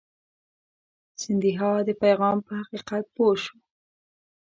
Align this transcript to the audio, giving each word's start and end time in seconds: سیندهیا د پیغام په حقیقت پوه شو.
سیندهیا 1.21 1.71
د 1.87 1.89
پیغام 2.01 2.37
په 2.45 2.51
حقیقت 2.61 3.03
پوه 3.15 3.35
شو. 3.43 3.55